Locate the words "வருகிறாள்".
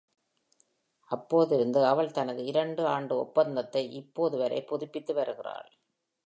5.13-5.69